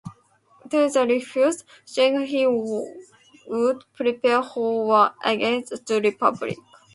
Tigranes 0.67 1.07
refused, 1.07 1.63
stating 1.85 2.25
he 2.25 2.47
would 3.45 3.83
prepare 3.93 4.41
for 4.41 4.85
war 4.87 5.11
against 5.23 5.85
the 5.85 6.01
Republic. 6.01 6.57